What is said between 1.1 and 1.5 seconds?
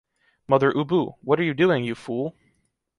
what are